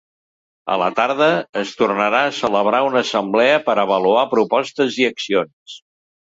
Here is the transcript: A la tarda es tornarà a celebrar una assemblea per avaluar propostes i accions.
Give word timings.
A 0.75 0.77
la 0.81 0.85
tarda 0.99 1.27
es 1.61 1.73
tornarà 1.81 2.21
a 2.29 2.31
celebrar 2.37 2.79
una 2.87 3.03
assemblea 3.05 3.61
per 3.69 3.77
avaluar 3.85 4.25
propostes 4.33 4.99
i 5.05 5.09
accions. 5.13 5.79